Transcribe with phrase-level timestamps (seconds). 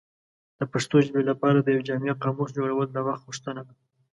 [0.59, 3.73] د پښتو ژبې لپاره د یو جامع قاموس جوړول د وخت غوښتنه ده.